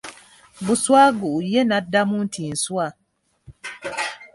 Buswagu, 0.65 1.31
ye 1.51 1.61
n'addamu 1.67 2.15
nti 2.25 2.43
nswa. 2.53 2.85